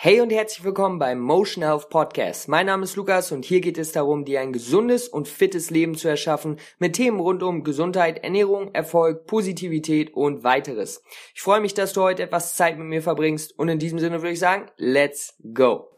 Hey 0.00 0.20
und 0.20 0.30
herzlich 0.30 0.62
willkommen 0.62 1.00
beim 1.00 1.18
Motion 1.18 1.64
Health 1.64 1.90
Podcast. 1.90 2.46
Mein 2.46 2.66
Name 2.66 2.84
ist 2.84 2.94
Lukas 2.94 3.32
und 3.32 3.44
hier 3.44 3.60
geht 3.60 3.78
es 3.78 3.90
darum, 3.90 4.24
dir 4.24 4.40
ein 4.40 4.52
gesundes 4.52 5.08
und 5.08 5.26
fittes 5.26 5.70
Leben 5.70 5.96
zu 5.96 6.06
erschaffen 6.06 6.60
mit 6.78 6.94
Themen 6.94 7.18
rund 7.18 7.42
um 7.42 7.64
Gesundheit, 7.64 8.22
Ernährung, 8.22 8.72
Erfolg, 8.76 9.26
Positivität 9.26 10.14
und 10.14 10.44
weiteres. 10.44 11.02
Ich 11.34 11.42
freue 11.42 11.60
mich, 11.60 11.74
dass 11.74 11.94
du 11.94 12.02
heute 12.02 12.22
etwas 12.22 12.54
Zeit 12.54 12.78
mit 12.78 12.86
mir 12.86 13.02
verbringst 13.02 13.58
und 13.58 13.68
in 13.68 13.80
diesem 13.80 13.98
Sinne 13.98 14.22
würde 14.22 14.34
ich 14.34 14.38
sagen, 14.38 14.70
let's 14.76 15.36
go. 15.52 15.90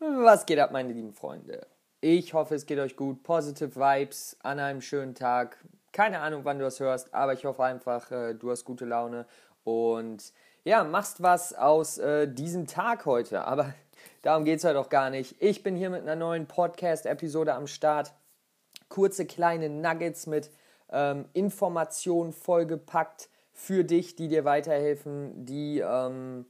Was 0.00 0.46
geht 0.46 0.58
ab, 0.58 0.72
meine 0.72 0.92
lieben 0.92 1.12
Freunde? 1.12 1.68
Ich 2.00 2.34
hoffe, 2.34 2.56
es 2.56 2.66
geht 2.66 2.80
euch 2.80 2.96
gut. 2.96 3.22
Positive 3.22 3.76
Vibes 3.76 4.36
an 4.40 4.58
einem 4.58 4.80
schönen 4.80 5.14
Tag 5.14 5.64
keine 5.92 6.20
Ahnung, 6.20 6.44
wann 6.44 6.58
du 6.58 6.64
das 6.64 6.80
hörst, 6.80 7.12
aber 7.14 7.32
ich 7.34 7.44
hoffe 7.44 7.64
einfach, 7.64 8.10
äh, 8.10 8.34
du 8.34 8.50
hast 8.50 8.64
gute 8.64 8.84
Laune 8.84 9.26
und 9.64 10.32
ja, 10.64 10.84
machst 10.84 11.22
was 11.22 11.54
aus 11.54 11.98
äh, 11.98 12.28
diesem 12.28 12.66
Tag 12.66 13.04
heute. 13.06 13.44
Aber 13.44 13.74
darum 14.22 14.44
geht 14.44 14.58
es 14.58 14.64
heute 14.64 14.80
auch 14.80 14.88
gar 14.88 15.10
nicht. 15.10 15.36
Ich 15.40 15.62
bin 15.62 15.76
hier 15.76 15.90
mit 15.90 16.02
einer 16.02 16.16
neuen 16.16 16.46
Podcast-Episode 16.46 17.54
am 17.54 17.66
Start. 17.66 18.12
Kurze 18.88 19.26
kleine 19.26 19.68
Nuggets 19.68 20.26
mit 20.26 20.50
ähm, 20.90 21.26
Informationen 21.32 22.32
vollgepackt 22.32 23.28
für 23.52 23.84
dich, 23.84 24.16
die 24.16 24.28
dir 24.28 24.44
weiterhelfen, 24.44 25.44
die 25.44 25.80
ähm, 25.80 26.46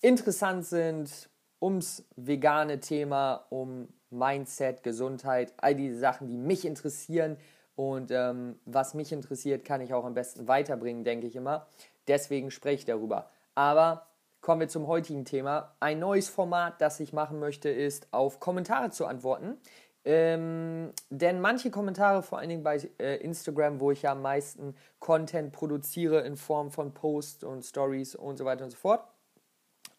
interessant 0.00 0.66
sind 0.66 1.28
ums 1.60 2.04
vegane 2.16 2.80
Thema, 2.80 3.46
um 3.50 3.88
Mindset, 4.10 4.82
Gesundheit, 4.82 5.54
all 5.56 5.74
diese 5.74 5.98
Sachen, 5.98 6.28
die 6.28 6.36
mich 6.36 6.64
interessieren, 6.64 7.36
und 7.74 8.10
ähm, 8.10 8.58
was 8.64 8.94
mich 8.94 9.12
interessiert, 9.12 9.64
kann 9.64 9.80
ich 9.80 9.94
auch 9.94 10.04
am 10.04 10.14
besten 10.14 10.46
weiterbringen, 10.48 11.04
denke 11.04 11.26
ich 11.26 11.36
immer. 11.36 11.66
Deswegen 12.06 12.50
spreche 12.50 12.74
ich 12.74 12.84
darüber. 12.84 13.30
Aber 13.54 14.06
kommen 14.40 14.60
wir 14.60 14.68
zum 14.68 14.86
heutigen 14.86 15.24
Thema. 15.24 15.74
Ein 15.80 16.00
neues 16.00 16.28
Format, 16.28 16.80
das 16.80 17.00
ich 17.00 17.12
machen 17.12 17.38
möchte, 17.38 17.68
ist 17.70 18.08
auf 18.12 18.40
Kommentare 18.40 18.90
zu 18.90 19.06
antworten. 19.06 19.56
Ähm, 20.04 20.90
denn 21.10 21.40
manche 21.40 21.70
Kommentare, 21.70 22.22
vor 22.22 22.38
allen 22.38 22.48
Dingen 22.48 22.64
bei 22.64 22.76
äh, 22.98 23.16
Instagram, 23.18 23.78
wo 23.78 23.92
ich 23.92 24.02
ja 24.02 24.12
am 24.12 24.22
meisten 24.22 24.74
Content 24.98 25.52
produziere 25.52 26.22
in 26.22 26.36
Form 26.36 26.72
von 26.72 26.92
Posts 26.92 27.44
und 27.44 27.62
Stories 27.62 28.16
und 28.16 28.36
so 28.36 28.44
weiter 28.44 28.64
und 28.64 28.70
so 28.70 28.76
fort, 28.76 29.04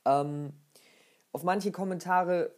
ähm, 0.03 0.51
auf 1.31 1.43
manche 1.43 1.71
Kommentare 1.71 2.51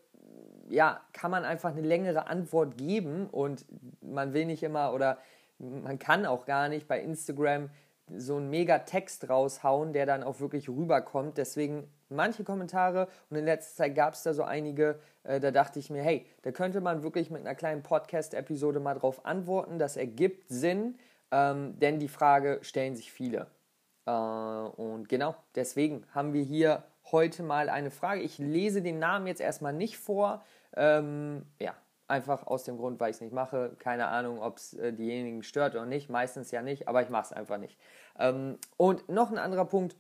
ja, 0.70 1.02
kann 1.14 1.32
man 1.32 1.46
einfach 1.46 1.72
eine 1.72 1.82
längere 1.82 2.28
Antwort 2.28 2.78
geben 2.78 3.28
und 3.28 3.66
man 4.02 4.34
will 4.34 4.46
nicht 4.46 4.64
immer 4.64 4.94
oder 4.94 5.18
man 5.58 6.00
kann 6.00 6.26
auch 6.26 6.46
gar 6.46 6.70
nicht 6.70 6.88
bei 6.88 7.00
Instagram 7.00 7.70
so 8.18 8.38
einen 8.38 8.50
mega 8.50 8.80
Text 8.80 9.30
raushauen, 9.30 9.94
der 9.94 10.06
dann 10.06 10.24
auch 10.24 10.40
wirklich 10.40 10.70
rüberkommt. 10.70 11.38
Deswegen 11.38 11.90
manche 12.10 12.44
Kommentare 12.44 13.08
und 13.30 13.38
in 13.38 13.46
letzter 13.46 13.84
Zeit 13.84 13.96
gab 13.96 14.14
es 14.14 14.24
da 14.24 14.34
so 14.34 14.44
einige, 14.44 15.00
äh, 15.24 15.40
da 15.40 15.52
dachte 15.52 15.80
ich 15.80 15.90
mir, 15.90 16.04
hey, 16.04 16.26
da 16.44 16.52
könnte 16.52 16.82
man 16.82 17.04
wirklich 17.04 17.32
mit 17.32 17.42
einer 17.42 17.56
kleinen 17.56 17.82
Podcast-Episode 17.82 18.80
mal 18.80 18.94
drauf 18.94 19.26
antworten. 19.26 19.80
Das 19.80 19.98
ergibt 19.98 20.50
Sinn, 20.50 20.98
ähm, 21.32 21.80
denn 21.80 22.00
die 22.00 22.08
Frage 22.08 22.60
stellen 22.62 22.96
sich 22.96 23.12
viele. 23.12 23.48
Äh, 24.06 24.12
und 24.12 25.10
genau, 25.10 25.36
deswegen 25.56 26.06
haben 26.14 26.34
wir 26.34 26.44
hier 26.44 26.84
heute 27.12 27.44
mal 27.44 27.70
eine 27.70 27.92
Frage. 27.92 28.22
Ich 28.22 28.38
lese 28.38 28.82
den 28.82 29.00
Namen 29.00 29.28
jetzt 29.28 29.42
erstmal 29.42 29.74
nicht 29.74 29.98
vor. 29.98 30.44
Ähm, 30.76 31.46
ja, 31.60 31.76
einfach 32.08 32.48
aus 32.48 32.64
dem 32.64 32.78
Grund, 32.78 33.00
weil 33.00 33.10
ich 33.10 33.18
es 33.18 33.22
nicht 33.22 33.34
mache. 33.34 33.76
Keine 33.80 34.08
Ahnung, 34.08 34.42
ob 34.42 34.58
es 34.58 34.74
äh, 34.74 34.94
diejenigen 34.94 35.44
stört 35.44 35.76
oder 35.76 35.86
nicht. 35.86 36.10
Meistens 36.10 36.52
ja 36.52 36.62
nicht, 36.62 36.88
aber 36.88 37.02
ich 37.02 37.10
mache 37.10 37.26
es 37.26 37.34
einfach 37.34 37.58
nicht. 37.58 37.78
Ähm, 38.20 38.58
und 38.78 39.10
noch 39.10 39.32
ein 39.32 39.38
anderer 39.38 39.66
Punkt. 39.66 39.96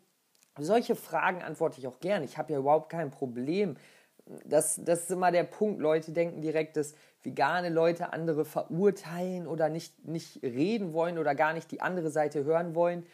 Solche 0.57 0.95
Fragen 0.95 1.41
antworte 1.41 1.79
ich 1.79 1.87
auch 1.87 1.99
gern. 1.99 2.23
Ich 2.23 2.37
habe 2.37 2.53
ja 2.53 2.59
überhaupt 2.59 2.89
kein 2.89 3.11
Problem. 3.11 3.75
Das, 4.45 4.79
das 4.83 5.03
ist 5.03 5.11
immer 5.11 5.31
der 5.31 5.43
Punkt. 5.43 5.81
Leute 5.81 6.11
denken 6.11 6.41
direkt, 6.41 6.77
dass 6.77 6.95
vegane 7.21 7.69
Leute 7.69 8.13
andere 8.13 8.45
verurteilen 8.45 9.47
oder 9.47 9.69
nicht, 9.69 10.07
nicht 10.07 10.41
reden 10.43 10.93
wollen 10.93 11.17
oder 11.17 11.35
gar 11.35 11.53
nicht 11.53 11.71
die 11.71 11.81
andere 11.81 12.09
Seite 12.09 12.43
hören 12.45 12.73
wollen. 12.73 13.05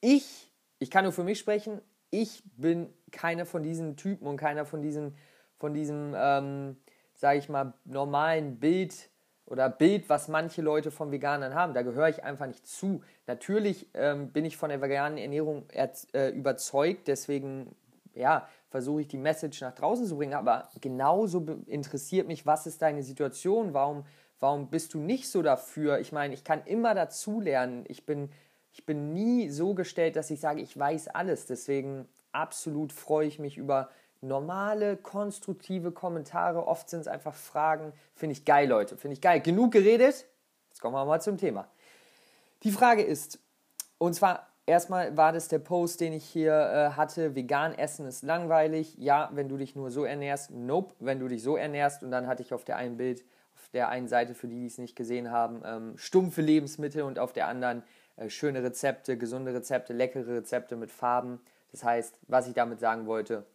Ich, 0.00 0.50
ich 0.78 0.90
kann 0.90 1.04
nur 1.04 1.12
für 1.12 1.24
mich 1.24 1.38
sprechen, 1.38 1.80
ich 2.10 2.42
bin 2.56 2.92
keiner 3.10 3.46
von 3.46 3.62
diesen 3.62 3.96
Typen 3.96 4.26
und 4.26 4.36
keiner 4.36 4.64
von 4.64 4.82
diesen, 4.82 5.16
von 5.56 5.74
diesem, 5.74 6.14
ähm, 6.16 6.76
sage 7.14 7.38
ich 7.38 7.48
mal, 7.48 7.74
normalen 7.84 8.58
Bild 8.58 9.10
oder 9.46 9.70
Bild, 9.70 10.08
was 10.08 10.28
manche 10.28 10.62
Leute 10.62 10.90
von 10.90 11.10
Veganern 11.10 11.54
haben. 11.54 11.72
Da 11.74 11.82
gehöre 11.82 12.08
ich 12.08 12.22
einfach 12.22 12.46
nicht 12.46 12.66
zu. 12.66 13.02
Natürlich 13.26 13.88
ähm, 13.94 14.30
bin 14.30 14.44
ich 14.44 14.56
von 14.56 14.68
der 14.68 14.82
veganen 14.82 15.18
Ernährung 15.18 15.66
äh, 15.70 16.30
überzeugt, 16.30 17.08
deswegen 17.08 17.74
ja, 18.14 18.48
versuche 18.68 19.02
ich 19.02 19.08
die 19.08 19.16
Message 19.16 19.60
nach 19.60 19.74
draußen 19.74 20.06
zu 20.06 20.16
bringen, 20.16 20.34
aber 20.34 20.68
genauso 20.80 21.46
interessiert 21.66 22.26
mich, 22.26 22.46
was 22.46 22.66
ist 22.66 22.82
deine 22.82 23.02
Situation, 23.02 23.72
warum, 23.72 24.04
warum 24.40 24.68
bist 24.68 24.92
du 24.92 24.98
nicht 24.98 25.30
so 25.30 25.40
dafür? 25.40 26.00
Ich 26.00 26.12
meine, 26.12 26.34
ich 26.34 26.44
kann 26.44 26.62
immer 26.64 26.94
dazulernen. 26.94 27.84
Ich 27.88 28.04
bin 28.04 28.30
ich 28.78 28.86
bin 28.86 29.12
nie 29.12 29.48
so 29.48 29.74
gestellt, 29.74 30.14
dass 30.14 30.30
ich 30.30 30.38
sage, 30.38 30.60
ich 30.60 30.78
weiß 30.78 31.08
alles. 31.08 31.46
Deswegen 31.46 32.06
absolut 32.30 32.92
freue 32.92 33.26
ich 33.26 33.40
mich 33.40 33.58
über 33.58 33.90
normale, 34.20 34.96
konstruktive 34.96 35.90
Kommentare. 35.90 36.64
Oft 36.64 36.88
sind 36.88 37.00
es 37.00 37.08
einfach 37.08 37.34
Fragen. 37.34 37.92
Finde 38.14 38.34
ich 38.34 38.44
geil, 38.44 38.68
Leute. 38.68 38.96
Finde 38.96 39.14
ich 39.14 39.20
geil. 39.20 39.40
Genug 39.40 39.72
geredet. 39.72 40.26
Jetzt 40.68 40.80
kommen 40.80 40.94
wir 40.94 41.04
mal 41.04 41.20
zum 41.20 41.38
Thema. 41.38 41.66
Die 42.62 42.70
Frage 42.70 43.02
ist, 43.02 43.40
und 43.98 44.14
zwar 44.14 44.46
erstmal 44.64 45.16
war 45.16 45.32
das 45.32 45.48
der 45.48 45.58
Post, 45.58 46.00
den 46.00 46.12
ich 46.12 46.24
hier 46.24 46.52
äh, 46.52 46.96
hatte. 46.96 47.34
Vegan 47.34 47.74
essen 47.74 48.06
ist 48.06 48.22
langweilig. 48.22 48.94
Ja, 48.96 49.28
wenn 49.32 49.48
du 49.48 49.56
dich 49.56 49.74
nur 49.74 49.90
so 49.90 50.04
ernährst. 50.04 50.52
Nope, 50.52 50.94
wenn 51.00 51.18
du 51.18 51.26
dich 51.26 51.42
so 51.42 51.56
ernährst. 51.56 52.04
Und 52.04 52.12
dann 52.12 52.28
hatte 52.28 52.44
ich 52.44 52.54
auf 52.54 52.64
der 52.64 52.76
einen 52.76 52.96
Bild, 52.96 53.24
auf 53.56 53.68
der 53.72 53.88
einen 53.88 54.06
Seite, 54.06 54.34
für 54.34 54.46
die, 54.46 54.60
die 54.60 54.66
es 54.66 54.78
nicht 54.78 54.94
gesehen 54.94 55.32
haben, 55.32 55.62
ähm, 55.64 55.98
stumpfe 55.98 56.42
Lebensmittel 56.42 57.02
und 57.02 57.18
auf 57.18 57.32
der 57.32 57.48
anderen 57.48 57.82
schöne 58.28 58.62
Rezepte, 58.62 59.16
gesunde 59.16 59.54
Rezepte, 59.54 59.92
leckere 59.92 60.36
Rezepte 60.36 60.76
mit 60.76 60.90
Farben. 60.90 61.40
Das 61.70 61.84
heißt, 61.84 62.18
was 62.26 62.48
ich 62.48 62.54
damit 62.54 62.80
sagen 62.80 63.06
wollte, 63.06 63.46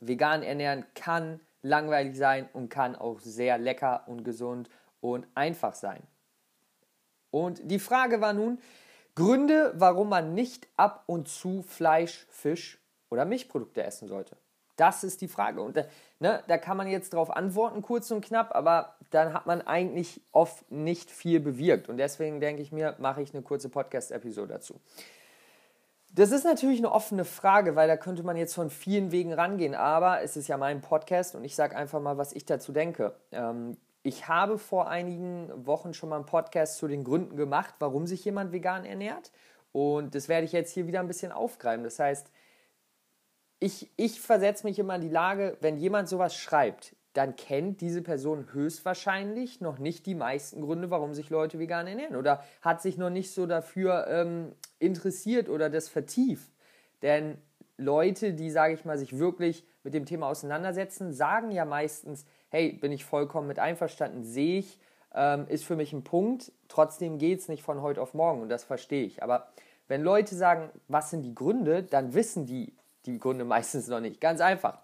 vegan 0.00 0.42
ernähren 0.42 0.84
kann 0.94 1.40
langweilig 1.62 2.16
sein 2.16 2.48
und 2.52 2.68
kann 2.68 2.94
auch 2.94 3.20
sehr 3.20 3.58
lecker 3.58 4.04
und 4.06 4.24
gesund 4.24 4.68
und 5.00 5.26
einfach 5.34 5.74
sein. 5.74 6.02
Und 7.30 7.60
die 7.70 7.78
Frage 7.78 8.20
war 8.20 8.32
nun, 8.32 8.58
Gründe, 9.14 9.72
warum 9.74 10.08
man 10.08 10.34
nicht 10.34 10.68
ab 10.76 11.02
und 11.06 11.28
zu 11.28 11.62
Fleisch, 11.62 12.26
Fisch 12.30 12.78
oder 13.10 13.24
Milchprodukte 13.24 13.82
essen 13.82 14.06
sollte. 14.06 14.36
Das 14.78 15.04
ist 15.04 15.20
die 15.20 15.28
Frage. 15.28 15.60
Und 15.60 15.76
äh, 15.76 15.86
ne, 16.20 16.42
da 16.46 16.56
kann 16.56 16.76
man 16.76 16.86
jetzt 16.86 17.12
darauf 17.12 17.30
antworten, 17.30 17.82
kurz 17.82 18.10
und 18.10 18.24
knapp, 18.24 18.54
aber 18.54 18.94
dann 19.10 19.34
hat 19.34 19.46
man 19.46 19.60
eigentlich 19.60 20.22
oft 20.32 20.70
nicht 20.70 21.10
viel 21.10 21.40
bewirkt. 21.40 21.88
Und 21.88 21.98
deswegen 21.98 22.40
denke 22.40 22.62
ich 22.62 22.72
mir, 22.72 22.94
mache 22.98 23.20
ich 23.20 23.34
eine 23.34 23.42
kurze 23.42 23.68
Podcast-Episode 23.68 24.54
dazu. 24.54 24.80
Das 26.10 26.30
ist 26.30 26.44
natürlich 26.44 26.78
eine 26.78 26.92
offene 26.92 27.24
Frage, 27.24 27.76
weil 27.76 27.88
da 27.88 27.96
könnte 27.96 28.22
man 28.22 28.36
jetzt 28.36 28.54
von 28.54 28.70
vielen 28.70 29.12
Wegen 29.12 29.32
rangehen. 29.32 29.74
Aber 29.74 30.22
es 30.22 30.36
ist 30.36 30.48
ja 30.48 30.56
mein 30.56 30.80
Podcast 30.80 31.34
und 31.34 31.44
ich 31.44 31.54
sage 31.54 31.76
einfach 31.76 32.00
mal, 32.00 32.16
was 32.16 32.32
ich 32.32 32.44
dazu 32.44 32.72
denke. 32.72 33.14
Ähm, 33.32 33.76
ich 34.02 34.28
habe 34.28 34.58
vor 34.58 34.88
einigen 34.88 35.50
Wochen 35.66 35.92
schon 35.92 36.08
mal 36.08 36.16
einen 36.16 36.26
Podcast 36.26 36.78
zu 36.78 36.86
den 36.86 37.04
Gründen 37.04 37.36
gemacht, 37.36 37.74
warum 37.80 38.06
sich 38.06 38.24
jemand 38.24 38.52
vegan 38.52 38.84
ernährt. 38.84 39.32
Und 39.72 40.14
das 40.14 40.28
werde 40.28 40.46
ich 40.46 40.52
jetzt 40.52 40.72
hier 40.72 40.86
wieder 40.86 41.00
ein 41.00 41.08
bisschen 41.08 41.32
aufgreifen. 41.32 41.84
Das 41.84 41.98
heißt, 41.98 42.30
ich, 43.60 43.90
ich 43.96 44.20
versetze 44.20 44.66
mich 44.66 44.78
immer 44.78 44.96
in 44.96 45.00
die 45.00 45.08
Lage, 45.08 45.56
wenn 45.60 45.78
jemand 45.78 46.08
sowas 46.08 46.34
schreibt, 46.34 46.94
dann 47.12 47.34
kennt 47.34 47.80
diese 47.80 48.02
Person 48.02 48.52
höchstwahrscheinlich 48.52 49.60
noch 49.60 49.78
nicht 49.78 50.06
die 50.06 50.14
meisten 50.14 50.60
Gründe, 50.60 50.90
warum 50.90 51.14
sich 51.14 51.30
Leute 51.30 51.58
vegan 51.58 51.86
ernähren 51.86 52.16
oder 52.16 52.44
hat 52.62 52.80
sich 52.80 52.96
noch 52.96 53.10
nicht 53.10 53.32
so 53.32 53.46
dafür 53.46 54.06
ähm, 54.08 54.52
interessiert 54.78 55.48
oder 55.48 55.70
das 55.70 55.88
vertieft. 55.88 56.52
Denn 57.02 57.38
Leute, 57.76 58.34
die, 58.34 58.50
sage 58.50 58.74
ich 58.74 58.84
mal, 58.84 58.98
sich 58.98 59.18
wirklich 59.18 59.64
mit 59.82 59.94
dem 59.94 60.06
Thema 60.06 60.28
auseinandersetzen, 60.28 61.12
sagen 61.12 61.50
ja 61.50 61.64
meistens, 61.64 62.24
hey, 62.50 62.72
bin 62.72 62.92
ich 62.92 63.04
vollkommen 63.04 63.48
mit 63.48 63.58
einverstanden, 63.58 64.22
sehe 64.22 64.60
ich, 64.60 64.78
ähm, 65.14 65.46
ist 65.48 65.64
für 65.64 65.76
mich 65.76 65.92
ein 65.92 66.04
Punkt, 66.04 66.52
trotzdem 66.68 67.18
geht 67.18 67.40
es 67.40 67.48
nicht 67.48 67.62
von 67.62 67.82
heute 67.82 68.00
auf 68.00 68.14
morgen 68.14 68.42
und 68.42 68.48
das 68.48 68.64
verstehe 68.64 69.04
ich. 69.04 69.22
Aber 69.22 69.48
wenn 69.88 70.02
Leute 70.02 70.34
sagen, 70.36 70.70
was 70.86 71.10
sind 71.10 71.22
die 71.22 71.34
Gründe, 71.34 71.82
dann 71.82 72.14
wissen 72.14 72.46
die 72.46 72.74
die 73.08 73.18
Gründe 73.18 73.44
meistens 73.44 73.88
noch 73.88 74.00
nicht. 74.00 74.20
Ganz 74.20 74.40
einfach. 74.40 74.78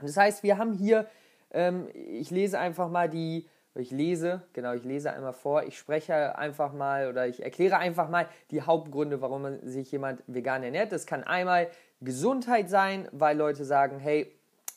Das 0.00 0.16
heißt, 0.16 0.42
wir 0.42 0.58
haben 0.58 0.72
hier, 0.72 1.06
ähm, 1.50 1.88
ich 1.94 2.30
lese 2.30 2.58
einfach 2.58 2.88
mal 2.88 3.08
die, 3.08 3.48
ich 3.74 3.90
lese, 3.90 4.42
genau, 4.52 4.72
ich 4.74 4.84
lese 4.84 5.12
einmal 5.12 5.32
vor, 5.32 5.64
ich 5.64 5.76
spreche 5.76 6.38
einfach 6.38 6.72
mal 6.72 7.08
oder 7.08 7.26
ich 7.26 7.42
erkläre 7.42 7.78
einfach 7.78 8.08
mal 8.08 8.28
die 8.50 8.62
Hauptgründe, 8.62 9.20
warum 9.20 9.58
sich 9.66 9.90
jemand 9.90 10.22
vegan 10.26 10.62
ernährt. 10.62 10.92
Das 10.92 11.06
kann 11.06 11.24
einmal 11.24 11.68
Gesundheit 12.00 12.68
sein, 12.68 13.08
weil 13.12 13.36
Leute 13.36 13.64
sagen, 13.64 13.98
hey, 13.98 14.30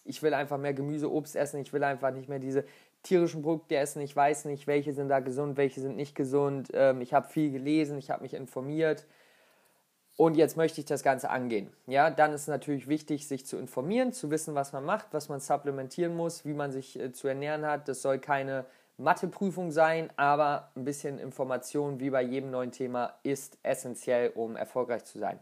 ich 0.04 0.24
will 0.24 0.34
einfach 0.34 0.58
mehr 0.58 0.74
Gemüse, 0.74 1.12
Obst 1.12 1.36
essen, 1.36 1.60
ich 1.60 1.74
will 1.74 1.84
einfach 1.84 2.12
nicht 2.12 2.30
mehr 2.30 2.40
diese 2.40 2.64
tierischen 3.04 3.42
Produkte 3.42 3.76
essen, 3.76 4.02
ich 4.02 4.16
weiß 4.16 4.46
nicht, 4.46 4.66
welche 4.66 4.94
sind 4.94 5.10
da 5.10 5.20
gesund, 5.20 5.58
welche 5.58 5.82
sind 5.82 5.96
nicht 5.96 6.16
gesund. 6.16 6.70
Ähm, 6.74 7.02
ich 7.02 7.14
habe 7.14 7.28
viel 7.28 7.52
gelesen, 7.52 7.98
ich 7.98 8.10
habe 8.10 8.24
mich 8.24 8.34
informiert 8.34 9.06
und 10.18 10.36
jetzt 10.36 10.58
möchte 10.58 10.82
ich 10.82 10.86
das 10.86 11.04
Ganze 11.04 11.30
angehen. 11.30 11.72
Ja, 11.86 12.10
dann 12.10 12.34
ist 12.34 12.48
natürlich 12.48 12.88
wichtig, 12.88 13.28
sich 13.28 13.46
zu 13.46 13.58
informieren, 13.58 14.12
zu 14.12 14.30
wissen, 14.32 14.56
was 14.56 14.74
man 14.74 14.84
macht, 14.84 15.08
was 15.12 15.30
man 15.30 15.40
supplementieren 15.40 16.16
muss, 16.16 16.44
wie 16.44 16.54
man 16.54 16.72
sich 16.72 17.00
äh, 17.00 17.14
zu 17.14 17.28
ernähren 17.28 17.66
hat. 17.66 17.88
Das 17.88 18.02
soll 18.02 18.20
keine 18.20 18.66
Matheprüfung 18.98 19.72
sein, 19.72 20.10
aber 20.18 20.72
ein 20.76 20.84
bisschen 20.84 21.20
Information, 21.20 22.00
wie 22.00 22.10
bei 22.10 22.24
jedem 22.24 22.52
neuen 22.52 22.72
Thema, 22.72 23.14
ist 23.24 23.60
essentiell, 23.64 24.32
um 24.34 24.56
erfolgreich 24.56 25.06
zu 25.06 25.20
sein. 25.20 25.40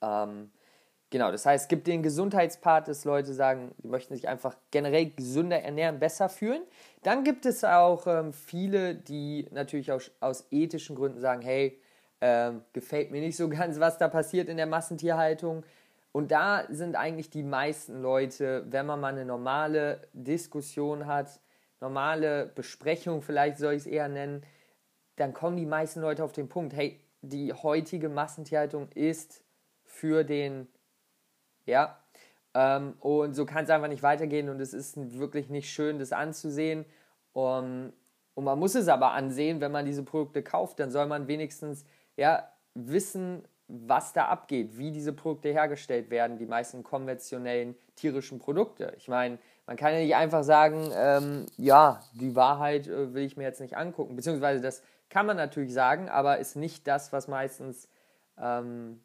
Ähm, 0.00 0.50
Genau, 1.12 1.30
das 1.30 1.44
heißt, 1.44 1.64
es 1.64 1.68
gibt 1.68 1.86
den 1.88 2.02
Gesundheitspart, 2.02 2.88
dass 2.88 3.04
Leute 3.04 3.34
sagen, 3.34 3.74
sie 3.82 3.88
möchten 3.88 4.14
sich 4.14 4.28
einfach 4.28 4.56
generell 4.70 5.10
gesünder 5.10 5.60
ernähren, 5.60 5.98
besser 5.98 6.30
fühlen. 6.30 6.62
Dann 7.02 7.22
gibt 7.22 7.44
es 7.44 7.64
auch 7.64 8.06
ähm, 8.06 8.32
viele, 8.32 8.94
die 8.94 9.46
natürlich 9.50 9.92
aus, 9.92 10.10
aus, 10.20 10.46
ethischen 10.50 10.96
Gründen 10.96 11.20
sagen, 11.20 11.42
hey, 11.42 11.78
ähm, 12.22 12.62
gefällt 12.72 13.10
mir 13.10 13.20
nicht 13.20 13.36
so 13.36 13.48
ganz, 13.50 13.78
was 13.80 13.98
da 13.98 14.08
passiert 14.08 14.48
in 14.48 14.56
der 14.56 14.66
Massentierhaltung. 14.66 15.64
Und 16.12 16.30
da 16.30 16.64
sind 16.70 16.96
eigentlich 16.96 17.28
die 17.28 17.42
meisten 17.42 18.00
Leute, 18.00 18.64
wenn 18.70 18.86
man 18.86 19.00
mal 19.00 19.12
eine 19.12 19.24
normale 19.24 20.08
Diskussion 20.12 21.06
hat, 21.06 21.40
normale 21.80 22.46
Besprechung, 22.54 23.22
vielleicht 23.22 23.58
soll 23.58 23.74
ich 23.74 23.80
es 23.82 23.86
eher 23.86 24.08
nennen, 24.08 24.42
dann 25.16 25.34
kommen 25.34 25.56
die 25.56 25.66
meisten 25.66 26.00
Leute 26.00 26.22
auf 26.22 26.32
den 26.32 26.48
Punkt, 26.48 26.74
hey, 26.74 27.00
die 27.22 27.52
heutige 27.52 28.08
Massentierhaltung 28.08 28.88
ist 28.94 29.42
für 29.84 30.24
den 30.24 30.68
ja. 31.66 31.98
Ähm, 32.54 32.94
und 33.00 33.34
so 33.34 33.46
kann 33.46 33.64
es 33.64 33.70
einfach 33.70 33.88
nicht 33.88 34.02
weitergehen 34.02 34.48
und 34.48 34.60
es 34.60 34.74
ist 34.74 34.96
wirklich 35.18 35.48
nicht 35.48 35.70
schön, 35.70 35.98
das 35.98 36.12
anzusehen. 36.12 36.84
Um, 37.32 37.92
und 38.34 38.44
man 38.44 38.58
muss 38.58 38.74
es 38.74 38.88
aber 38.88 39.12
ansehen, 39.12 39.60
wenn 39.60 39.72
man 39.72 39.86
diese 39.86 40.02
Produkte 40.02 40.42
kauft, 40.42 40.78
dann 40.80 40.90
soll 40.90 41.06
man 41.06 41.28
wenigstens 41.28 41.84
ja, 42.16 42.48
wissen, 42.74 43.44
was 43.68 44.12
da 44.12 44.26
abgeht, 44.26 44.76
wie 44.76 44.90
diese 44.90 45.12
Produkte 45.12 45.48
hergestellt 45.48 46.10
werden, 46.10 46.38
die 46.38 46.46
meisten 46.46 46.82
konventionellen 46.82 47.74
tierischen 47.96 48.38
Produkte. 48.38 48.92
Ich 48.98 49.08
meine, 49.08 49.38
man 49.66 49.76
kann 49.76 49.92
ja 49.94 50.00
nicht 50.00 50.14
einfach 50.14 50.44
sagen, 50.44 50.90
ähm, 50.94 51.46
ja, 51.56 52.02
die 52.14 52.36
Wahrheit 52.36 52.88
äh, 52.88 53.14
will 53.14 53.24
ich 53.24 53.36
mir 53.36 53.44
jetzt 53.44 53.60
nicht 53.60 53.76
angucken, 53.76 54.16
beziehungsweise 54.16 54.60
das 54.60 54.82
kann 55.08 55.26
man 55.26 55.36
natürlich 55.36 55.72
sagen, 55.72 56.08
aber 56.08 56.38
ist 56.38 56.56
nicht 56.56 56.86
das, 56.86 57.12
was 57.12 57.28
meistens 57.28 57.88
ähm, 58.38 59.00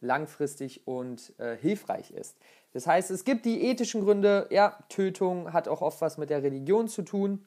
langfristig 0.00 0.86
und 0.86 1.38
äh, 1.38 1.56
hilfreich 1.56 2.10
ist. 2.10 2.36
Das 2.72 2.86
heißt, 2.86 3.10
es 3.10 3.24
gibt 3.24 3.44
die 3.44 3.62
ethischen 3.64 4.02
Gründe, 4.02 4.46
ja, 4.50 4.78
Tötung 4.88 5.52
hat 5.52 5.68
auch 5.68 5.82
oft 5.82 6.00
was 6.00 6.18
mit 6.18 6.30
der 6.30 6.42
Religion 6.42 6.88
zu 6.88 7.02
tun, 7.02 7.44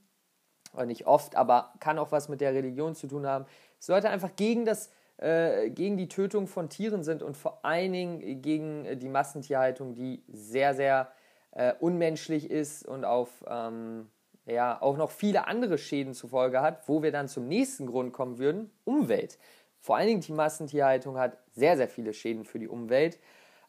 oder 0.74 0.86
nicht 0.86 1.06
oft, 1.06 1.36
aber 1.36 1.74
kann 1.80 2.00
auch 2.00 2.12
was 2.12 2.30
mit 2.30 2.42
der 2.42 2.54
Religion 2.54 2.96
zu 2.96 3.08
tun 3.08 3.26
haben. 3.26 3.46
Sollte 3.82 4.10
einfach 4.10 4.36
gegen 4.36 4.64
das 4.66 4.92
äh, 5.18 5.70
gegen 5.70 5.98
die 5.98 6.08
Tötung 6.08 6.48
von 6.48 6.70
Tieren 6.70 7.04
sind 7.04 7.22
und 7.22 7.38
vor 7.38 7.64
allen 7.64 7.94
Dingen 7.94 8.42
gegen 8.42 9.00
die 9.00 9.10
Massentierhaltung, 9.10 9.94
die 9.94 10.24
sehr, 10.28 10.74
sehr 10.74 11.12
äh, 11.52 11.74
unmenschlich 11.80 12.50
ist 12.50 12.88
und 12.88 13.06
auf 13.06 13.30
ähm, 13.48 14.10
ja, 14.46 14.82
auch 14.82 14.98
noch 14.98 15.12
viele 15.12 15.48
andere 15.48 15.78
Schäden 15.78 16.14
zur 16.14 16.32
Folge 16.32 16.62
hat, 16.62 16.88
wo 16.88 17.04
wir 17.04 17.12
dann 17.12 17.28
zum 17.28 17.48
nächsten 17.48 17.86
Grund 17.86 18.14
kommen 18.14 18.40
würden, 18.40 18.72
Umwelt. 18.84 19.38
Vor 19.80 19.98
allen 19.98 20.08
Dingen 20.08 20.22
die 20.22 20.32
Massentierhaltung 20.32 21.18
hat 21.18 21.38
sehr, 21.54 21.78
sehr 21.78 21.88
viele 21.88 22.14
Schäden 22.14 22.44
für 22.44 22.60
die 22.60 22.68
Umwelt. 22.68 23.20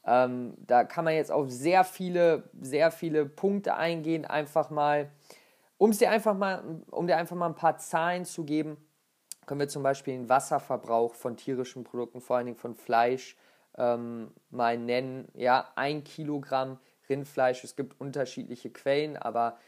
Ähm, 0.05 0.55
da 0.59 0.85
kann 0.85 1.05
man 1.05 1.15
jetzt 1.15 1.31
auf 1.31 1.51
sehr 1.51 1.85
viele, 1.85 2.45
sehr 2.61 2.91
viele 2.91 3.27
Punkte 3.27 3.75
eingehen, 3.75 4.25
einfach 4.25 4.71
mal, 4.71 5.11
um 5.79 5.91
dir 5.91 6.11
einfach 6.11 6.35
mal, 6.35 6.83
um 6.91 7.07
dir 7.07 7.17
einfach 7.17 7.37
mal 7.37 7.47
ein 7.47 7.55
paar 7.55 7.79
Zahlen 7.79 8.25
zu 8.25 8.45
geben, 8.45 8.77
können 9.47 9.61
wir 9.61 9.69
zum 9.69 9.83
Beispiel 9.83 10.15
den 10.15 10.29
Wasserverbrauch 10.29 11.15
von 11.15 11.37
tierischen 11.37 11.85
Produkten, 11.85 12.21
vor 12.21 12.37
allen 12.37 12.47
Dingen 12.47 12.59
von 12.59 12.75
Fleisch, 12.75 13.37
ähm, 13.77 14.33
mal 14.51 14.79
nennen. 14.79 15.29
Ja, 15.35 15.71
ein 15.77 16.05
Kilogramm 16.05 16.79
Rindfleisch, 17.09 17.65
es 17.65 17.77
gibt 17.77 18.01
unterschiedliche 18.01 18.71
Quellen, 18.71 19.17
aber 19.17 19.59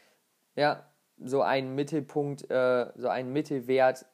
ja, 0.57 0.87
so 1.23 1.43
ein 1.43 1.75
Mittelpunkt, 1.75 2.51
äh, 2.51 2.87
so 2.97 3.09
ein 3.09 3.33
Mittelwert 3.33 4.07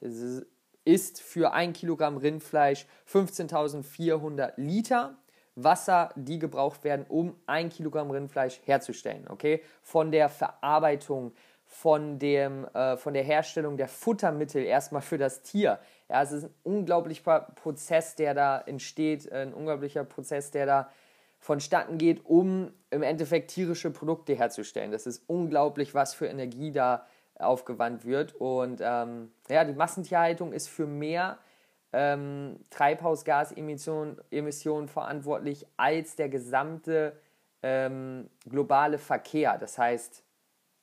ist 0.85 1.21
für 1.21 1.53
ein 1.53 1.73
Kilogramm 1.73 2.17
Rindfleisch 2.17 2.87
15.400 3.07 4.53
Liter 4.57 5.17
Wasser, 5.57 6.11
die 6.17 6.39
gebraucht 6.39 6.85
werden, 6.85 7.05
um 7.09 7.37
ein 7.47 7.69
Kilogramm 7.69 8.11
Rindfleisch 8.11 8.61
herzustellen. 8.65 9.27
Okay, 9.29 9.63
von 9.83 10.11
der 10.11 10.29
Verarbeitung, 10.29 11.33
von 11.73 12.19
dem, 12.19 12.67
äh, 12.75 12.97
von 12.97 13.15
der 13.15 13.23
Herstellung 13.23 13.77
der 13.77 13.87
Futtermittel 13.87 14.65
erstmal 14.65 15.03
für 15.03 15.19
das 15.19 15.43
Tier. 15.43 15.79
Ja, 16.09 16.21
es 16.21 16.33
ist 16.33 16.47
ein 16.47 16.55
unglaublicher 16.65 17.47
Prozess, 17.55 18.17
der 18.17 18.35
da 18.35 18.59
entsteht, 18.59 19.31
ein 19.31 19.55
unglaublicher 19.55 20.03
Prozess, 20.03 20.51
der 20.51 20.67
da 20.67 20.91
vonstatten 21.39 21.97
geht, 21.97 22.27
um 22.27 22.73
im 22.91 23.05
Endeffekt 23.05 23.53
tierische 23.53 23.93
Produkte 23.93 24.35
herzustellen. 24.35 24.91
Das 24.91 25.07
ist 25.07 25.23
unglaublich, 25.29 25.95
was 25.95 26.13
für 26.13 26.27
Energie 26.27 26.73
da 26.73 27.07
aufgewandt 27.39 28.05
wird. 28.05 28.35
Und 28.35 28.81
ähm, 28.83 29.31
ja, 29.49 29.65
die 29.65 29.73
Massentierhaltung 29.73 30.53
ist 30.53 30.69
für 30.69 30.89
mehr 30.89 31.39
ähm, 31.93 32.59
Treibhausgasemissionen 32.71 34.89
verantwortlich 34.89 35.69
als 35.77 36.17
der 36.17 36.29
gesamte 36.29 37.17
ähm, 37.63 38.29
globale 38.49 38.99
Verkehr. 38.99 39.57
Das 39.57 39.79
heißt 39.79 40.25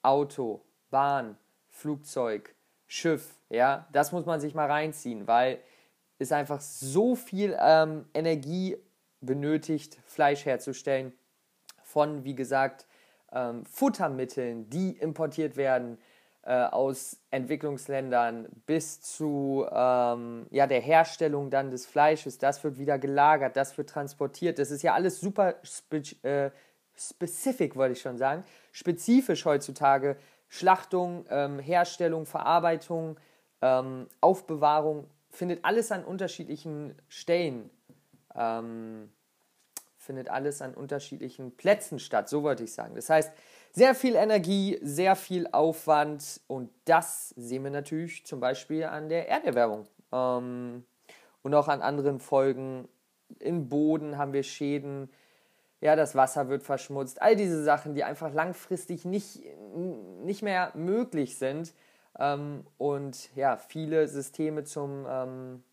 Auto, 0.02 0.62
Bahn, 0.90 1.38
Flugzeug, 1.70 2.56
Schiff. 2.88 3.36
Ja, 3.50 3.88
das 3.92 4.12
muss 4.12 4.26
man 4.26 4.40
sich 4.40 4.56
mal 4.56 4.70
reinziehen, 4.70 5.28
weil 5.28 5.60
es 6.20 6.32
einfach 6.32 6.62
so 6.62 7.16
viel 7.16 7.58
ähm, 7.60 8.06
Energie 8.14 8.78
benötigt, 9.22 9.98
Fleisch 10.06 10.46
herzustellen 10.46 11.14
von, 11.84 12.24
wie 12.24 12.36
gesagt, 12.36 12.86
ähm, 13.32 13.66
Futtermitteln, 13.66 14.70
die 14.70 14.92
importiert 14.92 15.58
werden, 15.58 15.98
äh, 16.48 16.64
aus 16.64 17.20
Entwicklungsländern 17.30 18.48
bis 18.66 19.02
zu 19.02 19.66
ähm, 19.70 20.48
ja, 20.50 20.66
der 20.66 20.80
Herstellung 20.80 21.50
dann 21.50 21.72
des 21.72 21.86
Fleisches. 21.86 22.38
Das 22.38 22.64
wird 22.64 22.78
wieder 22.78 22.98
gelagert, 22.98 23.58
das 23.58 23.78
wird 23.78 23.90
transportiert. 23.90 24.58
Das 24.58 24.72
ist 24.72 24.82
ja 24.82 24.94
alles 24.94 25.20
super 25.20 25.56
spe 25.64 26.02
äh, 26.24 26.52
specific, 26.98 27.76
wollte 27.76 27.94
ich 27.94 28.02
schon 28.02 28.18
sagen, 28.18 28.46
spezifisch 28.72 29.46
heutzutage. 29.46 30.16
Schlachtung, 30.48 31.26
ähm, 31.30 31.60
Herstellung, 31.60 32.26
Verarbeitung, 32.26 33.20
ähm, 33.62 34.08
Aufbewahrung 34.22 35.10
findet 35.30 35.66
alles 35.66 35.92
an 35.92 36.04
unterschiedlichen 36.04 36.96
Stellen 37.10 37.70
ähm, 38.38 39.10
findet 39.98 40.30
alles 40.30 40.62
an 40.62 40.74
unterschiedlichen 40.74 41.56
Plätzen 41.58 42.00
statt, 42.00 42.30
so 42.30 42.44
wollte 42.44 42.64
ich 42.64 42.72
sagen. 42.72 42.96
Das 42.96 43.10
heißt, 43.10 43.32
sehr 43.72 43.94
viel 43.94 44.16
Energie, 44.16 44.80
sehr 44.82 45.16
viel 45.16 45.48
Aufwand 45.52 46.40
und 46.48 46.70
das 46.86 47.30
sehen 47.30 47.64
wir 47.64 47.72
natürlich 47.72 48.26
zum 48.26 48.40
Beispiel 48.40 48.86
an 48.86 49.10
der 49.10 49.28
Erderwärmung 49.28 49.86
ähm, 50.14 50.86
und 51.42 51.54
auch 51.54 51.68
an 51.68 51.82
anderen 51.82 52.20
Folgen. 52.20 52.88
Im 53.40 53.68
Boden 53.68 54.18
haben 54.18 54.32
wir 54.32 54.44
Schäden, 54.44 55.12
ja, 55.82 55.98
das 55.98 56.16
Wasser 56.16 56.48
wird 56.48 56.64
verschmutzt, 56.64 57.22
all 57.22 57.36
diese 57.36 57.62
Sachen, 57.64 57.94
die 57.94 58.06
einfach 58.06 58.34
langfristig 58.34 59.04
nicht, 59.04 59.42
nicht 59.78 60.42
mehr 60.42 60.72
möglich 60.76 61.38
sind 61.38 61.74
ähm, 62.18 62.66
und 62.78 63.34
ja, 63.36 63.58
viele 63.58 64.08
Systeme 64.08 64.64
zum 64.64 65.06
ähm, 65.08 65.64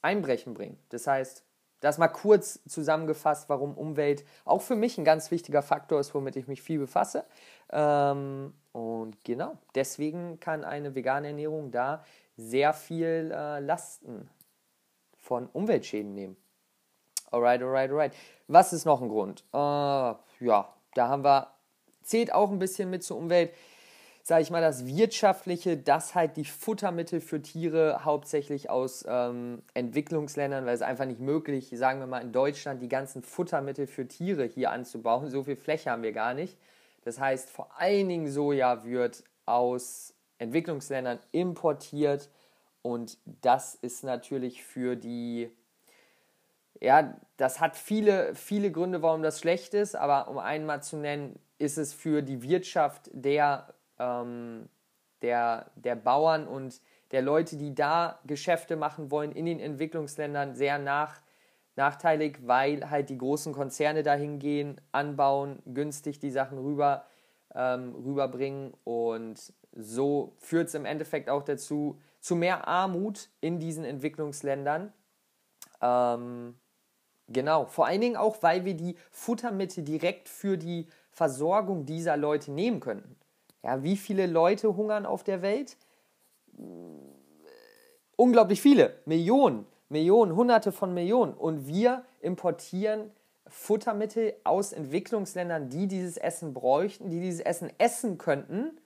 Einbrechen 0.00 0.54
bringen. 0.54 0.78
Das 0.88 1.06
heißt, 1.06 1.44
das 1.80 1.98
mal 1.98 2.08
kurz 2.08 2.60
zusammengefasst, 2.68 3.48
warum 3.48 3.76
Umwelt 3.76 4.24
auch 4.44 4.62
für 4.62 4.76
mich 4.76 4.98
ein 4.98 5.04
ganz 5.04 5.30
wichtiger 5.30 5.62
Faktor 5.62 5.98
ist, 5.98 6.14
womit 6.14 6.36
ich 6.36 6.46
mich 6.46 6.62
viel 6.62 6.78
befasse. 6.78 7.24
Ähm, 7.70 8.54
und 8.70 9.24
genau, 9.24 9.58
deswegen 9.74 10.38
kann 10.38 10.64
eine 10.64 10.94
vegane 10.94 11.28
Ernährung 11.28 11.72
da 11.72 12.04
sehr 12.36 12.72
viel 12.72 13.32
äh, 13.34 13.58
Lasten 13.60 14.30
von 15.16 15.48
Umweltschäden 15.48 16.14
nehmen. 16.14 16.36
Alright, 17.32 17.62
alright, 17.62 17.90
alright. 17.90 18.12
Was 18.46 18.72
ist 18.72 18.84
noch 18.84 19.02
ein 19.02 19.08
Grund? 19.08 19.44
Äh, 19.52 19.56
ja, 19.56 20.74
da 20.94 21.08
haben 21.08 21.24
wir, 21.24 21.48
zählt 22.02 22.32
auch 22.32 22.50
ein 22.50 22.58
bisschen 22.58 22.90
mit 22.90 23.02
zur 23.02 23.16
Umwelt 23.16 23.50
sage 24.24 24.42
ich 24.42 24.50
mal, 24.50 24.60
das 24.60 24.86
Wirtschaftliche, 24.86 25.76
dass 25.76 26.14
halt 26.14 26.36
die 26.36 26.44
Futtermittel 26.44 27.20
für 27.20 27.42
Tiere 27.42 28.04
hauptsächlich 28.04 28.70
aus 28.70 29.04
ähm, 29.08 29.62
Entwicklungsländern, 29.74 30.64
weil 30.64 30.74
es 30.74 30.82
einfach 30.82 31.06
nicht 31.06 31.20
möglich, 31.20 31.72
sagen 31.74 31.98
wir 31.98 32.06
mal 32.06 32.22
in 32.22 32.32
Deutschland, 32.32 32.80
die 32.82 32.88
ganzen 32.88 33.22
Futtermittel 33.22 33.86
für 33.86 34.06
Tiere 34.06 34.44
hier 34.44 34.70
anzubauen. 34.70 35.28
So 35.28 35.42
viel 35.42 35.56
Fläche 35.56 35.90
haben 35.90 36.02
wir 36.02 36.12
gar 36.12 36.34
nicht. 36.34 36.56
Das 37.04 37.18
heißt, 37.18 37.50
vor 37.50 37.70
allen 37.76 38.08
Dingen 38.08 38.30
Soja 38.30 38.84
wird 38.84 39.24
aus 39.44 40.14
Entwicklungsländern 40.38 41.18
importiert 41.32 42.30
und 42.82 43.18
das 43.24 43.74
ist 43.74 44.04
natürlich 44.04 44.62
für 44.62 44.94
die, 44.94 45.50
ja, 46.80 47.16
das 47.42 47.60
hat 47.60 47.76
viele, 47.76 48.34
viele 48.34 48.70
Gründe, 48.70 49.02
warum 49.02 49.22
das 49.22 49.40
schlecht 49.40 49.74
ist, 49.74 49.96
aber 49.96 50.28
um 50.28 50.38
einen 50.38 50.64
mal 50.64 50.82
zu 50.82 50.96
nennen, 50.96 51.38
ist 51.58 51.76
es 51.76 51.92
für 51.92 52.22
die 52.22 52.42
Wirtschaft 52.42 53.10
der 53.12 53.74
ähm, 53.98 54.68
der, 55.22 55.70
der 55.76 55.96
Bauern 55.96 56.46
und 56.46 56.80
der 57.12 57.22
Leute, 57.22 57.56
die 57.56 57.74
da 57.74 58.18
Geschäfte 58.26 58.76
machen 58.76 59.10
wollen 59.10 59.32
in 59.32 59.46
den 59.46 59.60
Entwicklungsländern, 59.60 60.54
sehr 60.54 60.78
nach, 60.78 61.20
nachteilig, 61.76 62.38
weil 62.42 62.90
halt 62.90 63.08
die 63.08 63.18
großen 63.18 63.52
Konzerne 63.52 64.02
dahin 64.02 64.38
gehen, 64.38 64.80
anbauen, 64.92 65.62
günstig 65.66 66.18
die 66.18 66.30
Sachen 66.30 66.58
rüber, 66.58 67.04
ähm, 67.54 67.94
rüberbringen 67.94 68.74
und 68.84 69.52
so 69.74 70.34
führt 70.38 70.68
es 70.68 70.74
im 70.74 70.84
Endeffekt 70.84 71.30
auch 71.30 71.42
dazu, 71.42 71.98
zu 72.20 72.36
mehr 72.36 72.68
Armut 72.68 73.30
in 73.40 73.58
diesen 73.58 73.84
Entwicklungsländern. 73.84 74.92
Ähm, 75.80 76.54
genau, 77.28 77.66
vor 77.66 77.86
allen 77.86 78.00
Dingen 78.00 78.16
auch, 78.16 78.42
weil 78.42 78.64
wir 78.64 78.74
die 78.74 78.96
Futtermittel 79.10 79.84
direkt 79.84 80.28
für 80.28 80.56
die 80.56 80.86
Versorgung 81.10 81.84
dieser 81.84 82.16
Leute 82.16 82.52
nehmen 82.52 82.80
könnten. 82.80 83.16
Ja, 83.62 83.82
wie 83.82 83.96
viele 83.96 84.26
Leute 84.26 84.76
hungern 84.76 85.06
auf 85.06 85.22
der 85.22 85.42
Welt? 85.42 85.76
Unglaublich 88.16 88.60
viele, 88.60 88.96
Millionen, 89.04 89.66
Millionen, 89.88 90.34
Hunderte 90.34 90.72
von 90.72 90.92
Millionen. 90.94 91.34
Und 91.34 91.66
wir 91.66 92.04
importieren 92.20 93.10
Futtermittel 93.46 94.34
aus 94.44 94.72
Entwicklungsländern, 94.72 95.68
die 95.68 95.86
dieses 95.86 96.16
Essen 96.16 96.54
bräuchten, 96.54 97.10
die 97.10 97.20
dieses 97.20 97.40
Essen 97.40 97.70
essen 97.78 98.18
könnten, 98.18 98.78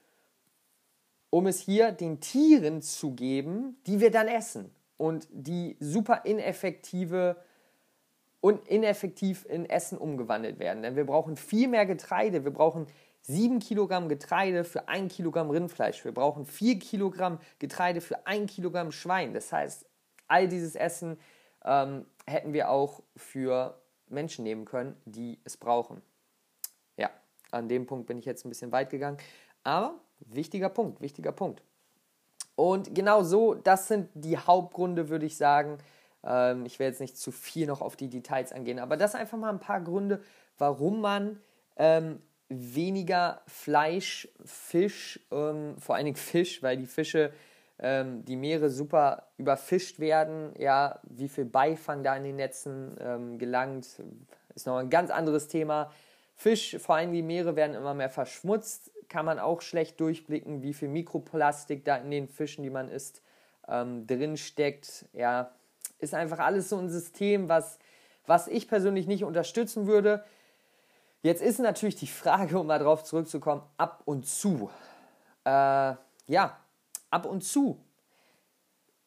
um 1.29 1.47
es 1.47 1.59
hier 1.59 1.91
den 1.91 2.19
Tieren 2.19 2.81
zu 2.81 3.11
geben, 3.11 3.77
die 3.87 3.99
wir 3.99 4.11
dann 4.11 4.27
essen 4.27 4.71
und 4.97 5.27
die 5.31 5.77
super 5.79 6.25
ineffektive 6.25 7.37
und 8.41 8.67
ineffektiv 8.67 9.45
in 9.45 9.65
Essen 9.65 9.97
umgewandelt 9.97 10.59
werden. 10.59 10.83
Denn 10.83 10.95
wir 10.95 11.05
brauchen 11.05 11.37
viel 11.37 11.67
mehr 11.67 11.85
Getreide, 11.85 12.43
wir 12.43 12.53
brauchen 12.53 12.87
7 13.21 13.59
Kilogramm 13.59 14.07
Getreide 14.07 14.63
für 14.63 14.87
1 14.87 15.13
Kilogramm 15.13 15.49
Rindfleisch. 15.49 16.05
Wir 16.05 16.13
brauchen 16.13 16.45
4 16.45 16.79
Kilogramm 16.79 17.39
Getreide 17.59 17.99
für 17.99 18.25
1 18.25 18.53
Kilogramm 18.53 18.91
Schwein. 18.91 19.33
Das 19.33 19.51
heißt, 19.51 19.85
all 20.27 20.47
dieses 20.47 20.75
Essen 20.75 21.19
ähm, 21.65 22.05
hätten 22.25 22.53
wir 22.53 22.69
auch 22.69 23.01
für 23.17 23.77
Menschen 24.07 24.43
nehmen 24.43 24.63
können, 24.63 24.95
die 25.05 25.39
es 25.43 25.57
brauchen. 25.57 26.01
Ja, 26.95 27.09
an 27.51 27.67
dem 27.67 27.85
Punkt 27.85 28.07
bin 28.07 28.17
ich 28.17 28.25
jetzt 28.25 28.45
ein 28.45 28.49
bisschen 28.49 28.71
weit 28.71 28.89
gegangen. 28.89 29.17
Aber 29.63 29.95
wichtiger 30.19 30.69
Punkt, 30.69 31.01
wichtiger 31.01 31.33
Punkt. 31.33 31.61
Und 32.55 32.95
genau 32.95 33.23
so, 33.23 33.53
das 33.53 33.87
sind 33.87 34.09
die 34.13 34.37
Hauptgründe, 34.37 35.09
würde 35.09 35.25
ich 35.25 35.37
sagen. 35.37 35.77
Ähm, 36.23 36.65
ich 36.65 36.79
werde 36.79 36.91
jetzt 36.91 37.01
nicht 37.01 37.17
zu 37.17 37.31
viel 37.31 37.67
noch 37.67 37.81
auf 37.81 37.95
die 37.95 38.09
Details 38.09 38.51
angehen, 38.51 38.79
aber 38.79 38.97
das 38.97 39.15
einfach 39.15 39.37
mal 39.37 39.49
ein 39.49 39.59
paar 39.59 39.81
Gründe, 39.81 40.21
warum 40.57 41.01
man 41.01 41.39
ähm, 41.77 42.21
weniger 42.49 43.41
Fleisch, 43.47 44.27
Fisch, 44.45 45.19
ähm, 45.31 45.75
vor 45.79 45.95
allen 45.95 46.05
Dingen 46.05 46.17
Fisch, 46.17 46.63
weil 46.63 46.77
die 46.77 46.85
Fische, 46.85 47.31
ähm, 47.79 48.23
die 48.25 48.35
Meere 48.35 48.69
super 48.69 49.27
überfischt 49.37 49.99
werden. 49.99 50.53
Ja, 50.57 50.99
wie 51.03 51.29
viel 51.29 51.45
Beifang 51.45 52.03
da 52.03 52.15
in 52.15 52.23
den 52.23 52.37
Netzen 52.37 52.95
ähm, 52.99 53.37
gelangt, 53.37 54.01
ist 54.55 54.65
noch 54.65 54.77
ein 54.77 54.89
ganz 54.89 55.11
anderes 55.11 55.47
Thema. 55.47 55.91
Fisch, 56.35 56.77
vor 56.79 56.95
allem 56.95 57.11
die 57.11 57.23
Meere 57.23 57.55
werden 57.55 57.75
immer 57.75 57.93
mehr 57.93 58.09
verschmutzt, 58.09 58.91
kann 59.09 59.25
man 59.25 59.39
auch 59.39 59.61
schlecht 59.61 59.99
durchblicken, 59.99 60.61
wie 60.61 60.73
viel 60.73 60.87
Mikroplastik 60.87 61.83
da 61.83 61.97
in 61.97 62.11
den 62.11 62.27
Fischen, 62.27 62.63
die 62.63 62.69
man 62.69 62.89
isst, 62.89 63.21
ähm, 63.67 64.05
drin 64.05 64.37
steckt. 64.37 65.05
Ja, 65.13 65.51
ist 65.99 66.13
einfach 66.13 66.39
alles 66.39 66.69
so 66.69 66.77
ein 66.77 66.89
System, 66.89 67.49
was, 67.49 67.79
was 68.25 68.47
ich 68.47 68.67
persönlich 68.67 69.07
nicht 69.07 69.23
unterstützen 69.23 69.87
würde. 69.87 70.23
Jetzt 71.21 71.41
ist 71.41 71.59
natürlich 71.59 71.95
die 71.95 72.07
Frage, 72.07 72.59
um 72.59 72.67
mal 72.67 72.79
drauf 72.79 73.03
zurückzukommen, 73.03 73.63
ab 73.77 74.01
und 74.05 74.25
zu. 74.25 74.69
Äh, 75.43 75.95
ja, 76.27 76.57
ab 77.09 77.25
und 77.25 77.43
zu. 77.43 77.83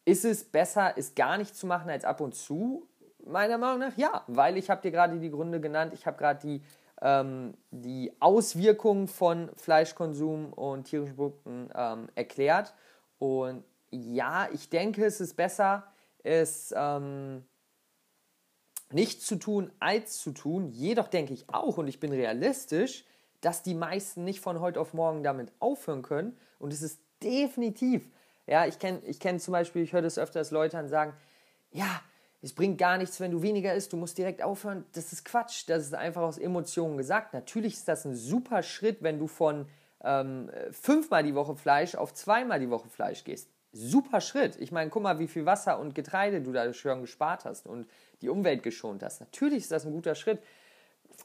Ist 0.05 0.25
es 0.25 0.45
besser, 0.45 0.95
es 0.97 1.15
gar 1.15 1.39
nicht 1.39 1.55
zu 1.55 1.67
machen 1.67 1.91
als 1.91 2.05
ab 2.05 2.21
und 2.21 2.35
zu? 2.35 2.89
Meiner 3.25 3.59
Meinung 3.59 3.81
nach 3.81 3.97
ja, 3.97 4.25
weil 4.27 4.57
ich 4.57 4.71
habe 4.71 4.83
dir 4.83 4.91
gerade 4.91 5.19
die 5.19 5.31
Gründe 5.31 5.61
genannt. 5.61 5.93
Ich 5.95 6.07
habe 6.07 6.17
gerade 6.17 6.41
die, 6.41 6.63
ähm, 7.01 7.55
die 7.71 8.13
Auswirkungen 8.19 9.07
von 9.07 9.51
Fleischkonsum 9.57 10.53
und 10.53 10.85
tierischen 10.85 11.17
Produkten 11.17 11.71
ähm, 11.75 12.09
erklärt. 12.15 12.75
Und 13.19 13.63
ja, 13.91 14.49
ich 14.53 14.71
denke, 14.71 15.05
es 15.05 15.21
ist 15.21 15.37
besser, 15.37 15.90
es 16.23 16.75
ähm, 16.77 17.45
nicht 18.93 19.23
zu 19.23 19.37
tun 19.37 19.73
als 19.79 20.19
zu 20.19 20.33
tun. 20.33 20.69
Jedoch 20.69 21.09
denke 21.09 21.33
ich 21.33 21.49
auch, 21.49 21.79
und 21.79 21.89
ich 21.89 22.01
bin 22.01 22.13
realistisch, 22.13 23.05
dass 23.41 23.63
die 23.63 23.75
meisten 23.75 24.25
nicht 24.25 24.41
von 24.41 24.61
heute 24.61 24.81
auf 24.81 24.95
morgen 24.95 25.23
damit 25.23 25.53
aufhören 25.61 26.03
können. 26.03 26.37
Und 26.59 26.73
es 26.73 26.83
ist 26.83 27.01
definitiv, 27.23 28.09
ja, 28.47 28.67
ich 28.67 28.79
kenne 28.79 29.01
ich 29.07 29.21
kenn 29.21 29.41
zum 29.41 29.53
Beispiel, 29.53 29.83
ich 29.83 29.93
höre 29.93 30.03
das 30.03 30.19
öfter, 30.19 30.41
dass 30.41 30.51
Leute 30.51 30.77
dann 30.77 30.89
sagen, 30.89 31.15
ja, 31.71 32.03
es 32.43 32.55
bringt 32.55 32.79
gar 32.79 32.97
nichts, 32.97 33.21
wenn 33.21 33.31
du 33.31 33.43
weniger 33.43 33.75
isst, 33.75 33.93
du 33.93 33.97
musst 33.97 34.17
direkt 34.17 34.43
aufhören. 34.43 34.85
Das 34.93 35.13
ist 35.13 35.25
Quatsch, 35.25 35.65
das 35.69 35.85
ist 35.85 35.95
einfach 35.95 36.23
aus 36.23 36.39
Emotionen 36.39 36.97
gesagt. 36.97 37.35
Natürlich 37.35 37.75
ist 37.75 37.89
das 37.89 38.05
ein 38.07 38.15
super 38.15 38.63
Schritt, 38.63 39.03
wenn 39.03 39.19
du 39.19 39.27
von 39.27 39.67
ähm, 40.03 40.51
fünfmal 40.71 41.23
die 41.23 41.35
Woche 41.35 41.55
Fleisch 41.55 41.95
auf 41.95 42.15
zweimal 42.15 42.59
die 42.59 42.71
Woche 42.71 42.89
Fleisch 42.89 43.25
gehst. 43.25 43.51
Super 43.73 44.21
Schritt. 44.21 44.57
Ich 44.61 44.73
meine, 44.73 44.91
guck 44.91 45.03
mal, 45.03 45.19
wie 45.19 45.29
viel 45.29 45.47
Wasser 45.47 45.79
und 45.79 45.95
Getreide 45.95 46.41
du 46.41 46.53
da 46.53 46.73
schon 46.73 47.03
gespart 47.03 47.45
hast 47.45 47.67
und 47.67 47.89
die 48.21 48.29
Umwelt 48.29 48.63
geschont 48.63 49.03
hast. 49.03 49.21
Natürlich 49.21 49.59
ist 49.59 49.71
das 49.71 49.87
ein 49.87 49.93
guter 49.93 50.15
Schritt. 50.15 50.41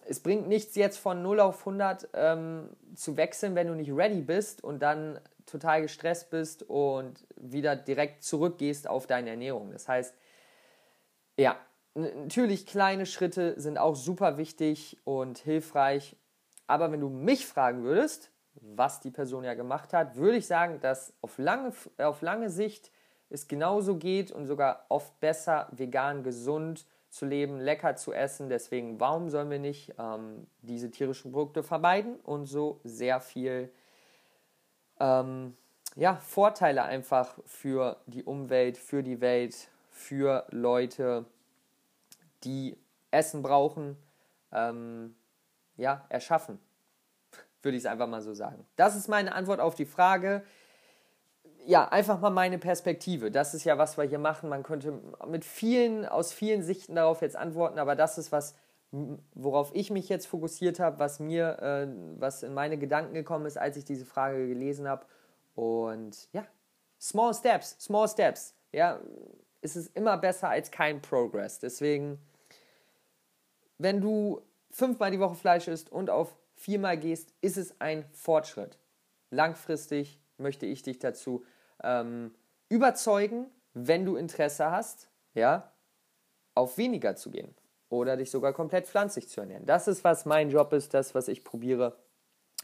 Es 0.07 0.19
bringt 0.19 0.47
nichts 0.47 0.75
jetzt 0.75 0.97
von 0.97 1.23
0 1.23 1.39
auf 1.39 1.59
100 1.59 2.09
ähm, 2.13 2.69
zu 2.95 3.17
wechseln, 3.17 3.55
wenn 3.55 3.67
du 3.67 3.73
nicht 3.73 3.91
ready 3.91 4.21
bist 4.21 4.63
und 4.63 4.79
dann 4.79 5.19
total 5.45 5.81
gestresst 5.81 6.29
bist 6.29 6.63
und 6.63 7.25
wieder 7.35 7.75
direkt 7.75 8.23
zurückgehst 8.23 8.87
auf 8.87 9.07
deine 9.07 9.31
Ernährung. 9.31 9.71
Das 9.71 9.87
heißt, 9.87 10.13
ja, 11.37 11.57
natürlich 11.95 12.65
kleine 12.65 13.05
Schritte 13.05 13.59
sind 13.59 13.77
auch 13.77 13.95
super 13.95 14.37
wichtig 14.37 14.97
und 15.03 15.39
hilfreich. 15.39 16.15
Aber 16.67 16.91
wenn 16.91 17.01
du 17.01 17.09
mich 17.09 17.45
fragen 17.45 17.83
würdest, 17.83 18.31
was 18.75 18.99
die 18.99 19.11
Person 19.11 19.43
ja 19.43 19.53
gemacht 19.53 19.93
hat, 19.93 20.15
würde 20.15 20.37
ich 20.37 20.47
sagen, 20.47 20.79
dass 20.79 21.13
auf 21.21 21.37
lange, 21.37 21.73
auf 21.97 22.21
lange 22.21 22.49
Sicht 22.49 22.91
es 23.29 23.47
genauso 23.47 23.97
geht 23.97 24.31
und 24.31 24.45
sogar 24.45 24.85
oft 24.89 25.19
besser 25.19 25.67
vegan, 25.71 26.23
gesund 26.23 26.85
zu 27.09 27.25
leben, 27.25 27.59
lecker 27.59 27.95
zu 27.95 28.13
essen. 28.13 28.49
Deswegen, 28.49 28.99
warum 28.99 29.29
sollen 29.29 29.49
wir 29.49 29.59
nicht 29.59 29.93
ähm, 29.97 30.47
diese 30.61 30.91
tierischen 30.91 31.31
Produkte 31.31 31.63
vermeiden 31.63 32.15
und 32.23 32.45
so 32.45 32.79
sehr 32.83 33.21
viel 33.21 33.71
ähm, 34.99 35.55
ja, 35.95 36.15
Vorteile 36.17 36.83
einfach 36.83 37.37
für 37.45 37.97
die 38.05 38.23
Umwelt, 38.23 38.77
für 38.77 39.01
die 39.01 39.21
Welt, 39.21 39.69
für 39.91 40.45
Leute, 40.49 41.25
die 42.43 42.77
Essen 43.11 43.41
brauchen, 43.41 43.95
ähm, 44.51 45.15
ja, 45.77 46.05
erschaffen. 46.09 46.59
Würde 47.65 47.77
ich 47.77 47.83
es 47.83 47.87
einfach 47.87 48.07
mal 48.07 48.21
so 48.21 48.33
sagen. 48.33 48.65
Das 48.75 48.95
ist 48.95 49.09
meine 49.09 49.33
Antwort 49.35 49.59
auf 49.59 49.75
die 49.75 49.85
Frage 49.85 50.43
ja, 51.65 51.87
einfach 51.87 52.19
mal 52.19 52.29
meine 52.29 52.59
Perspektive. 52.59 53.31
Das 53.31 53.53
ist 53.53 53.63
ja, 53.63 53.77
was 53.77 53.97
wir 53.97 54.03
hier 54.05 54.19
machen. 54.19 54.49
Man 54.49 54.63
könnte 54.63 54.99
mit 55.27 55.43
vielen, 55.43 56.05
aus 56.05 56.31
vielen 56.31 56.63
Sichten 56.63 56.95
darauf 56.95 57.21
jetzt 57.21 57.35
antworten, 57.35 57.79
aber 57.79 57.95
das 57.95 58.17
ist 58.17 58.31
was, 58.31 58.55
worauf 59.33 59.73
ich 59.73 59.89
mich 59.89 60.07
jetzt 60.07 60.27
fokussiert 60.27 60.79
habe, 60.79 60.99
was 60.99 61.19
mir, 61.19 61.59
äh, 61.59 61.87
was 62.19 62.43
in 62.43 62.53
meine 62.53 62.77
Gedanken 62.77 63.13
gekommen 63.13 63.45
ist, 63.45 63.57
als 63.57 63.77
ich 63.77 63.85
diese 63.85 64.05
Frage 64.05 64.47
gelesen 64.47 64.87
habe. 64.87 65.05
Und 65.55 66.29
ja, 66.33 66.45
small 66.99 67.33
steps, 67.33 67.75
small 67.79 68.07
steps. 68.07 68.53
Ja, 68.71 68.99
es 69.61 69.75
ist 69.75 69.95
immer 69.95 70.17
besser 70.17 70.49
als 70.49 70.69
kein 70.69 71.01
Progress. 71.01 71.59
Deswegen, 71.59 72.19
wenn 73.79 74.01
du 74.01 74.41
fünfmal 74.69 75.11
die 75.11 75.19
Woche 75.19 75.35
Fleisch 75.35 75.67
isst 75.67 75.91
und 75.91 76.09
auf 76.09 76.37
viermal 76.65 76.97
gehst, 76.97 77.31
ist 77.41 77.57
es 77.57 77.79
ein 77.79 78.05
Fortschritt. 78.11 78.79
Langfristig 79.29 80.19
möchte 80.37 80.65
ich 80.65 80.81
dich 80.81 80.97
dazu 80.97 81.45
ähm, 81.83 82.33
überzeugen, 82.69 83.45
wenn 83.73 84.03
du 84.03 84.15
Interesse 84.15 84.71
hast, 84.71 85.07
ja, 85.35 85.71
auf 86.55 86.77
weniger 86.79 87.15
zu 87.15 87.29
gehen 87.29 87.53
oder 87.89 88.17
dich 88.17 88.31
sogar 88.31 88.51
komplett 88.51 88.87
pflanzlich 88.87 89.29
zu 89.29 89.41
ernähren. 89.41 89.67
Das 89.67 89.87
ist, 89.87 90.03
was 90.03 90.25
mein 90.25 90.49
Job 90.49 90.73
ist, 90.73 90.95
das, 90.95 91.13
was 91.13 91.27
ich 91.27 91.43
probiere. 91.43 91.97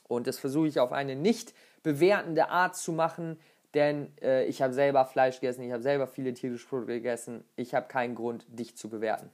Und 0.08 0.26
das 0.26 0.40
versuche 0.40 0.68
ich 0.68 0.80
auf 0.80 0.92
eine 0.92 1.16
nicht 1.16 1.54
bewertende 1.84 2.50
Art 2.50 2.76
zu 2.76 2.94
machen, 2.94 3.40
denn 3.76 4.18
äh, 4.22 4.46
ich 4.46 4.64
habe 4.64 4.74
selber 4.74 5.06
Fleisch 5.06 5.40
gegessen, 5.40 5.62
ich 5.62 5.72
habe 5.72 5.84
selber 5.84 6.08
viele 6.08 6.34
tierische 6.34 6.68
Produkte 6.68 6.94
gegessen. 6.94 7.46
Ich 7.56 7.76
habe 7.76 7.88
keinen 7.88 8.16
Grund, 8.16 8.46
dich 8.50 8.76
zu 8.76 8.90
bewerten. 8.90 9.30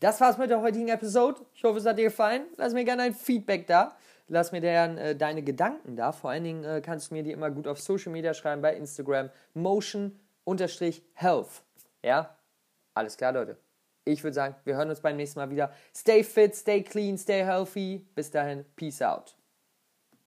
Das 0.00 0.20
war's 0.20 0.36
mit 0.36 0.50
der 0.50 0.60
heutigen 0.60 0.88
Episode. 0.88 1.40
Ich 1.54 1.64
hoffe, 1.64 1.78
es 1.78 1.86
hat 1.86 1.96
dir 1.96 2.04
gefallen. 2.04 2.44
Lass 2.56 2.74
mir 2.74 2.84
gerne 2.84 3.04
ein 3.04 3.14
Feedback 3.14 3.66
da. 3.66 3.96
Lass 4.28 4.52
mir 4.52 4.60
dann 4.60 4.98
äh, 4.98 5.16
deine 5.16 5.42
Gedanken 5.42 5.96
da. 5.96 6.12
Vor 6.12 6.28
allen 6.30 6.44
Dingen 6.44 6.64
äh, 6.64 6.82
kannst 6.84 7.10
du 7.10 7.14
mir 7.14 7.22
die 7.22 7.32
immer 7.32 7.50
gut 7.50 7.66
auf 7.66 7.80
Social 7.80 8.12
Media 8.12 8.34
schreiben, 8.34 8.60
bei 8.60 8.76
Instagram. 8.76 9.30
Motion-Health. 9.54 11.62
Ja? 12.02 12.36
Alles 12.94 13.16
klar, 13.16 13.32
Leute. 13.32 13.56
Ich 14.04 14.22
würde 14.22 14.34
sagen, 14.34 14.54
wir 14.64 14.76
hören 14.76 14.90
uns 14.90 15.00
beim 15.00 15.16
nächsten 15.16 15.40
Mal 15.40 15.50
wieder. 15.50 15.72
Stay 15.94 16.22
fit, 16.22 16.54
stay 16.54 16.82
clean, 16.82 17.16
stay 17.16 17.44
healthy. 17.44 18.06
Bis 18.14 18.30
dahin, 18.30 18.66
peace 18.76 19.02
out. 19.02 19.36